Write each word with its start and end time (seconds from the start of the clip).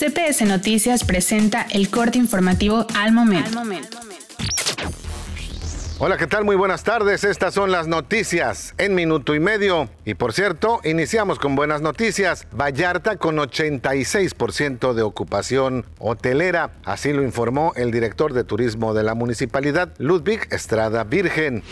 CPS 0.00 0.46
Noticias 0.46 1.04
presenta 1.04 1.66
el 1.72 1.90
corte 1.90 2.16
informativo 2.16 2.86
al 2.96 3.12
momento. 3.12 3.60
Hola, 5.98 6.16
¿qué 6.16 6.26
tal? 6.26 6.46
Muy 6.46 6.56
buenas 6.56 6.84
tardes. 6.84 7.22
Estas 7.22 7.52
son 7.52 7.70
las 7.70 7.86
noticias 7.86 8.74
en 8.78 8.94
minuto 8.94 9.34
y 9.34 9.40
medio. 9.40 9.90
Y 10.06 10.14
por 10.14 10.32
cierto, 10.32 10.80
iniciamos 10.84 11.38
con 11.38 11.54
buenas 11.54 11.82
noticias. 11.82 12.46
Vallarta 12.50 13.16
con 13.16 13.36
86% 13.36 14.94
de 14.94 15.02
ocupación 15.02 15.84
hotelera. 15.98 16.70
Así 16.86 17.12
lo 17.12 17.22
informó 17.22 17.74
el 17.76 17.90
director 17.90 18.32
de 18.32 18.44
turismo 18.44 18.94
de 18.94 19.02
la 19.02 19.14
municipalidad, 19.14 19.92
Ludwig 19.98 20.48
Estrada 20.50 21.04
Virgen. 21.04 21.62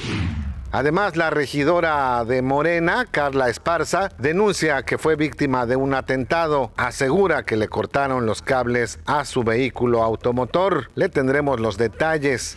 Además, 0.70 1.16
la 1.16 1.30
regidora 1.30 2.24
de 2.26 2.42
Morena, 2.42 3.06
Carla 3.10 3.48
Esparza, 3.48 4.10
denuncia 4.18 4.82
que 4.82 4.98
fue 4.98 5.16
víctima 5.16 5.64
de 5.64 5.76
un 5.76 5.94
atentado. 5.94 6.72
Asegura 6.76 7.42
que 7.42 7.56
le 7.56 7.68
cortaron 7.68 8.26
los 8.26 8.42
cables 8.42 8.98
a 9.06 9.24
su 9.24 9.44
vehículo 9.44 10.02
automotor. 10.02 10.90
Le 10.94 11.08
tendremos 11.08 11.58
los 11.58 11.78
detalles. 11.78 12.56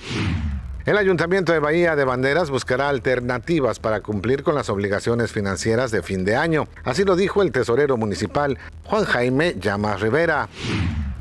El 0.85 0.97
Ayuntamiento 0.97 1.53
de 1.53 1.59
Bahía 1.59 1.95
de 1.95 2.03
Banderas 2.03 2.49
buscará 2.49 2.89
alternativas 2.89 3.79
para 3.79 4.02
cumplir 4.02 4.43
con 4.43 4.55
las 4.55 4.69
obligaciones 4.69 5.31
financieras 5.31 5.91
de 5.91 6.02
fin 6.02 6.25
de 6.25 6.35
año. 6.35 6.67
Así 6.83 7.05
lo 7.05 7.16
dijo 7.16 7.41
el 7.43 7.52
tesorero 7.52 7.97
municipal 7.97 8.57
Juan 8.85 9.05
Jaime 9.05 9.55
Llamas 9.59 10.02
Rivera. 10.02 10.49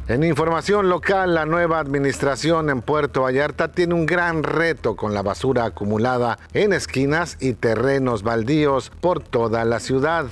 En 0.08 0.24
información 0.24 0.88
local, 0.88 1.34
la 1.34 1.46
nueva 1.46 1.78
administración 1.78 2.68
en 2.68 2.82
Puerto 2.82 3.22
Vallarta 3.22 3.70
tiene 3.70 3.94
un 3.94 4.06
gran 4.06 4.42
reto 4.42 4.96
con 4.96 5.14
la 5.14 5.22
basura 5.22 5.64
acumulada 5.64 6.38
en 6.52 6.72
esquinas 6.72 7.36
y 7.38 7.52
terrenos 7.52 8.24
baldíos 8.24 8.90
por 9.00 9.22
toda 9.22 9.64
la 9.64 9.78
ciudad. 9.78 10.26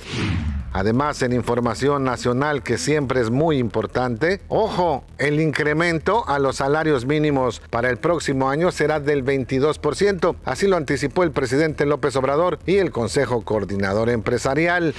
Además, 0.71 1.21
en 1.23 1.33
información 1.33 2.03
nacional 2.03 2.61
que 2.61 2.77
siempre 2.77 3.21
es 3.21 3.31
muy 3.31 3.57
importante, 3.57 4.41
ojo, 4.49 5.03
el 5.17 5.39
incremento 5.39 6.27
a 6.27 6.37
los 6.39 6.57
salarios 6.57 7.05
mínimos 7.05 7.61
para 7.69 7.89
el 7.89 7.97
próximo 7.97 8.49
año 8.49 8.71
será 8.71 8.99
del 8.99 9.25
22%. 9.25 10.35
Así 10.45 10.67
lo 10.67 10.77
anticipó 10.77 11.23
el 11.23 11.31
presidente 11.31 11.85
López 11.85 12.15
Obrador 12.17 12.59
y 12.65 12.77
el 12.77 12.91
Consejo 12.91 13.41
Coordinador 13.41 14.09
Empresarial. 14.09 14.93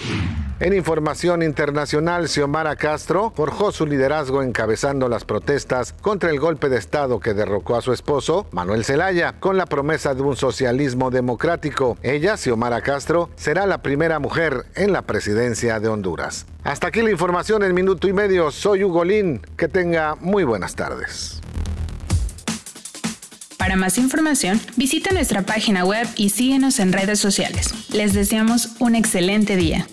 En 0.61 0.75
información 0.75 1.43
internacional, 1.43 2.29
Xiomara 2.29 2.77
Castro 2.77 3.33
forjó 3.35 3.73
su 3.73 3.87
liderazgo 3.87 4.43
encabezando 4.43 5.09
las 5.09 5.25
protestas 5.25 5.95
contra 6.03 6.29
el 6.29 6.39
golpe 6.39 6.69
de 6.69 6.77
Estado 6.77 7.19
que 7.19 7.33
derrocó 7.33 7.77
a 7.77 7.81
su 7.81 7.95
esposo, 7.95 8.47
Manuel 8.53 8.85
Zelaya, 8.85 9.41
con 9.41 9.57
la 9.57 9.65
promesa 9.65 10.15
de 10.15 10.21
un 10.21 10.37
socialismo 10.37 11.11
democrático. 11.11 11.97
Ella, 12.03 12.37
Xiomara 12.37 12.83
Castro, 12.83 13.31
será 13.37 13.65
la 13.65 13.81
primera 13.81 14.19
mujer 14.19 14.67
en 14.75 14.93
la 14.93 15.01
presidencia 15.01 15.81
de 15.81 15.89
Honduras. 15.89 16.45
Hasta 16.63 16.89
aquí 16.89 17.01
la 17.01 17.11
información 17.11 17.63
en 17.63 17.73
minuto 17.73 18.07
y 18.07 18.13
medio. 18.13 18.51
Soy 18.51 18.85
Hugo 18.85 19.03
Lin. 19.03 19.41
Que 19.57 19.67
tenga 19.67 20.15
muy 20.17 20.45
buenas 20.45 20.75
tardes. 20.75 21.41
Para 23.57 23.77
más 23.77 23.97
información, 23.97 24.61
visita 24.77 25.15
nuestra 25.15 25.41
página 25.41 25.87
web 25.87 26.07
y 26.17 26.29
síguenos 26.31 26.81
en 26.81 26.93
redes 26.93 27.19
sociales. 27.19 27.73
Les 27.95 28.13
deseamos 28.13 28.73
un 28.79 28.95
excelente 28.95 29.57
día. 29.57 29.87